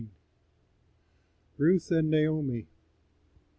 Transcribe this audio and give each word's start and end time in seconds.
RUTH 1.59 1.91
AND 1.91 2.09
NAOMI. 2.09 2.65